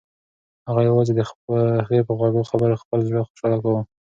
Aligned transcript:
هغه 0.67 0.81
یوازې 0.89 1.11
د 1.15 1.19
هغې 1.83 1.99
په 2.07 2.13
خوږو 2.17 2.47
خبرو 2.51 2.81
خپل 2.83 2.99
زړه 3.09 3.21
خوشحاله 3.27 3.57
کاوه. 3.63 3.81